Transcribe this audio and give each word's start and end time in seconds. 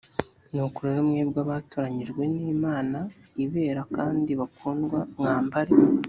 nuko 0.53 0.79
rero 0.85 1.01
mwebwe 1.09 1.39
abatoranyijwe 1.45 2.21
n 2.33 2.35
imana 2.53 2.99
i 3.43 3.45
bera 3.51 3.81
kandi 3.95 4.31
bakundwa 4.39 4.99
mwambare 5.17 5.73